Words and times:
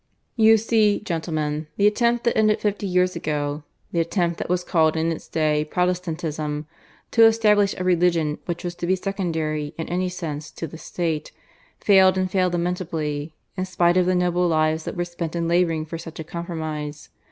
"You 0.35 0.57
see, 0.57 0.99
gentlemen, 0.99 1.67
the 1.77 1.85
attempt 1.85 2.23
that 2.23 2.35
ended 2.35 2.59
fifty 2.59 2.87
years 2.87 3.15
ago 3.15 3.61
the 3.91 3.99
attempt 3.99 4.39
that 4.39 4.49
was 4.49 4.63
called 4.63 4.97
in 4.97 5.11
its 5.11 5.27
day 5.27 5.63
Protestantism 5.65 6.65
to 7.11 7.25
establish 7.25 7.75
a 7.77 7.83
religion 7.83 8.39
which 8.47 8.63
was 8.63 8.73
to 8.77 8.87
be 8.87 8.95
secondary 8.95 9.75
in 9.77 9.87
any 9.89 10.09
sense 10.09 10.49
to 10.53 10.65
the 10.65 10.79
State, 10.79 11.31
failed 11.79 12.17
and 12.17 12.31
failed 12.31 12.53
lamentably, 12.53 13.35
in 13.55 13.65
spite 13.65 13.95
of 13.95 14.07
the 14.07 14.15
noble 14.15 14.47
lives 14.47 14.85
that 14.85 14.97
were 14.97 15.05
spent 15.05 15.35
in 15.35 15.47
labouring 15.47 15.85
for 15.85 15.99
such 15.99 16.19
a 16.19 16.23
compromise. 16.23 17.09